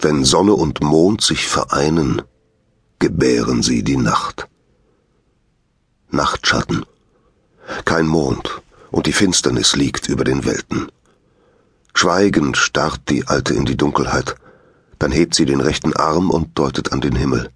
Wenn 0.00 0.24
Sonne 0.24 0.52
und 0.52 0.80
Mond 0.80 1.22
sich 1.22 1.48
vereinen, 1.48 2.22
gebären 3.00 3.64
sie 3.64 3.82
die 3.82 3.96
Nacht. 3.96 4.46
Nachtschatten. 6.10 6.86
Kein 7.84 8.06
Mond, 8.06 8.62
und 8.92 9.06
die 9.06 9.12
Finsternis 9.12 9.74
liegt 9.74 10.08
über 10.08 10.22
den 10.22 10.44
Welten. 10.44 10.92
Schweigend 11.94 12.56
starrt 12.56 13.00
die 13.08 13.26
Alte 13.26 13.54
in 13.54 13.64
die 13.64 13.76
Dunkelheit, 13.76 14.36
dann 15.00 15.10
hebt 15.10 15.34
sie 15.34 15.44
den 15.44 15.60
rechten 15.60 15.94
Arm 15.94 16.30
und 16.30 16.56
deutet 16.56 16.92
an 16.92 17.00
den 17.00 17.16
Himmel. 17.16 17.50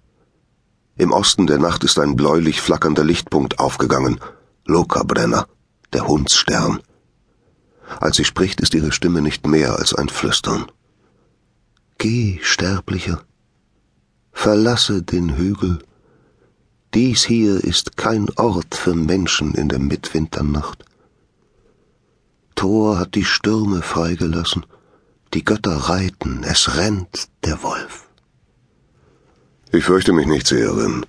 Im 0.97 1.11
Osten 1.11 1.47
der 1.47 1.59
Nacht 1.59 1.85
ist 1.85 1.97
ein 1.97 2.17
bläulich 2.17 2.59
flackernder 2.61 3.05
Lichtpunkt 3.05 3.59
aufgegangen, 3.59 4.19
Lokabrenner, 4.65 5.47
der 5.93 6.07
Hundsstern. 6.07 6.81
Als 8.01 8.17
sie 8.17 8.25
spricht, 8.25 8.59
ist 8.59 8.73
ihre 8.73 8.91
Stimme 8.91 9.21
nicht 9.21 9.47
mehr 9.47 9.77
als 9.77 9.93
ein 9.93 10.09
Flüstern. 10.09 10.65
Geh, 12.03 12.37
Sterblicher, 12.41 13.23
verlasse 14.33 15.03
den 15.03 15.37
Hügel. 15.37 15.79
Dies 16.93 17.23
hier 17.23 17.63
ist 17.63 17.95
kein 17.95 18.27
Ort 18.35 18.75
für 18.75 18.93
Menschen 18.93 19.55
in 19.55 19.69
der 19.69 19.79
Mitwinternacht. 19.79 20.83
Thor 22.55 22.99
hat 22.99 23.15
die 23.15 23.23
Stürme 23.23 23.81
freigelassen, 23.81 24.65
die 25.33 25.45
Götter 25.45 25.77
reiten, 25.77 26.43
es 26.43 26.75
rennt 26.75 27.29
der 27.45 27.63
Wolf. 27.63 28.09
Ich 29.71 29.85
fürchte 29.85 30.11
mich 30.11 30.27
nicht, 30.27 30.45
Seherin. 30.45 31.05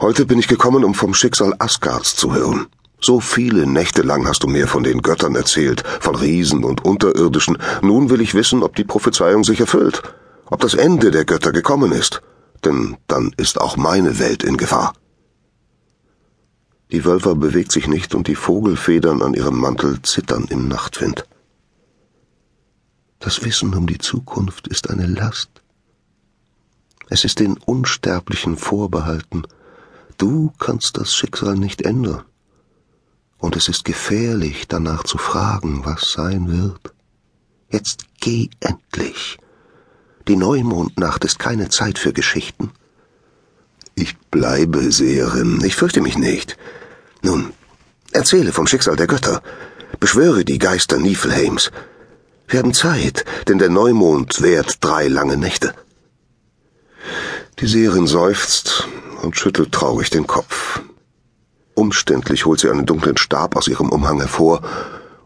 Heute 0.00 0.26
bin 0.26 0.38
ich 0.38 0.46
gekommen, 0.46 0.84
um 0.84 0.94
vom 0.94 1.12
Schicksal 1.12 1.56
Asgards 1.58 2.14
zu 2.14 2.32
hören. 2.32 2.68
So 3.00 3.20
viele 3.20 3.66
Nächte 3.66 4.02
lang 4.02 4.26
hast 4.26 4.42
du 4.42 4.48
mir 4.48 4.66
von 4.66 4.82
den 4.82 5.02
Göttern 5.02 5.36
erzählt, 5.36 5.86
von 6.00 6.16
Riesen 6.16 6.64
und 6.64 6.84
Unterirdischen. 6.84 7.58
Nun 7.80 8.10
will 8.10 8.20
ich 8.20 8.34
wissen, 8.34 8.62
ob 8.62 8.74
die 8.74 8.84
Prophezeiung 8.84 9.44
sich 9.44 9.60
erfüllt, 9.60 10.02
ob 10.46 10.60
das 10.60 10.74
Ende 10.74 11.10
der 11.10 11.24
Götter 11.24 11.52
gekommen 11.52 11.92
ist. 11.92 12.22
Denn 12.64 12.96
dann 13.06 13.32
ist 13.36 13.60
auch 13.60 13.76
meine 13.76 14.18
Welt 14.18 14.42
in 14.42 14.56
Gefahr. 14.56 14.94
Die 16.90 17.04
Wölfer 17.04 17.34
bewegt 17.34 17.70
sich 17.70 17.86
nicht 17.86 18.14
und 18.14 18.26
die 18.26 18.34
Vogelfedern 18.34 19.22
an 19.22 19.34
ihrem 19.34 19.58
Mantel 19.58 20.02
zittern 20.02 20.46
im 20.48 20.66
Nachtwind. 20.66 21.24
Das 23.20 23.44
Wissen 23.44 23.74
um 23.74 23.86
die 23.86 23.98
Zukunft 23.98 24.66
ist 24.68 24.90
eine 24.90 25.06
Last. 25.06 25.50
Es 27.10 27.24
ist 27.24 27.40
den 27.40 27.58
Unsterblichen 27.58 28.56
vorbehalten. 28.56 29.44
Du 30.16 30.52
kannst 30.58 30.98
das 30.98 31.14
Schicksal 31.14 31.54
nicht 31.54 31.82
ändern. 31.82 32.24
Und 33.38 33.56
es 33.56 33.68
ist 33.68 33.84
gefährlich, 33.84 34.66
danach 34.68 35.04
zu 35.04 35.16
fragen, 35.16 35.84
was 35.84 36.12
sein 36.12 36.50
wird. 36.50 36.92
Jetzt 37.70 38.04
geh 38.20 38.48
endlich. 38.60 39.38
Die 40.26 40.36
Neumondnacht 40.36 41.24
ist 41.24 41.38
keine 41.38 41.68
Zeit 41.68 41.98
für 41.98 42.12
Geschichten. 42.12 42.70
Ich 43.94 44.16
bleibe 44.30 44.92
Seherin, 44.92 45.62
ich 45.64 45.76
fürchte 45.76 46.00
mich 46.00 46.18
nicht. 46.18 46.56
Nun, 47.22 47.52
erzähle 48.12 48.52
vom 48.52 48.66
Schicksal 48.66 48.96
der 48.96 49.06
Götter. 49.06 49.42
Beschwöre 50.00 50.44
die 50.44 50.58
Geister 50.58 50.98
Niflheims. 50.98 51.70
Wir 52.46 52.60
haben 52.60 52.74
Zeit, 52.74 53.24
denn 53.46 53.58
der 53.58 53.70
Neumond 53.70 54.40
währt 54.40 54.82
drei 54.84 55.08
lange 55.08 55.36
Nächte. 55.36 55.74
Die 57.58 57.66
Seherin 57.66 58.06
seufzt 58.06 58.86
und 59.22 59.36
schüttelt 59.36 59.72
traurig 59.72 60.10
den 60.10 60.26
Kopf. 60.26 60.80
Umständlich 61.78 62.44
holt 62.44 62.58
sie 62.58 62.70
einen 62.70 62.86
dunklen 62.86 63.16
Stab 63.16 63.54
aus 63.54 63.68
ihrem 63.68 63.90
Umhang 63.90 64.18
hervor 64.18 64.62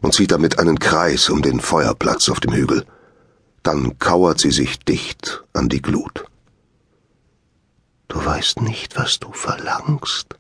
und 0.03 0.13
zieht 0.13 0.33
damit 0.33 0.59
einen 0.59 0.79
Kreis 0.79 1.31
um 1.31 1.41
den 1.41 1.61
Feuerplatz 1.61 2.29
auf 2.29 2.41
dem 2.41 2.53
Hügel. 2.53 2.85
Dann 3.63 3.99
kauert 3.99 4.39
sie 4.39 4.51
sich 4.51 4.79
dicht 4.79 5.45
an 5.55 5.71
die 5.71 5.81
Glut. 5.81 6.27
Du 8.09 8.23
weißt 8.23 8.61
nicht, 8.61 8.99
was 8.99 9.19
du 9.19 9.33
verlangst. 9.33 10.37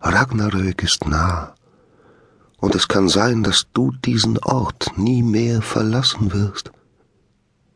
Ragnarök 0.00 0.82
ist 0.82 1.06
nah, 1.06 1.54
und 2.56 2.74
es 2.74 2.88
kann 2.88 3.10
sein, 3.10 3.42
dass 3.42 3.66
du 3.74 3.92
diesen 3.92 4.38
Ort 4.38 4.96
nie 4.96 5.22
mehr 5.22 5.60
verlassen 5.60 6.32
wirst. 6.32 6.72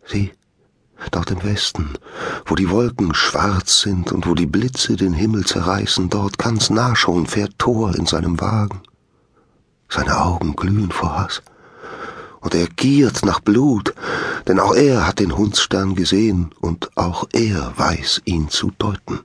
Sieh, 0.06 0.32
dort 1.10 1.30
im 1.30 1.42
Westen, 1.42 1.90
wo 2.46 2.54
die 2.54 2.70
Wolken 2.70 3.14
schwarz 3.14 3.80
sind 3.80 4.12
und 4.12 4.26
wo 4.26 4.34
die 4.34 4.46
Blitze 4.46 4.96
den 4.96 5.12
Himmel 5.12 5.44
zerreißen, 5.44 6.10
dort 6.10 6.38
ganz 6.38 6.70
nah 6.70 6.94
schon 6.96 7.26
fährt 7.26 7.58
Thor 7.58 7.94
in 7.94 8.06
seinem 8.06 8.40
Wagen. 8.40 8.82
Seine 9.88 10.20
Augen 10.20 10.54
glühen 10.56 10.90
vor 10.90 11.18
Hass, 11.18 11.42
und 12.40 12.54
er 12.54 12.66
giert 12.68 13.24
nach 13.24 13.40
Blut, 13.40 13.94
denn 14.48 14.60
auch 14.60 14.74
er 14.74 15.06
hat 15.06 15.18
den 15.18 15.36
Hundsstern 15.36 15.94
gesehen, 15.94 16.50
und 16.60 16.96
auch 16.96 17.24
er 17.32 17.72
weiß 17.76 18.22
ihn 18.24 18.48
zu 18.48 18.70
deuten. 18.78 19.20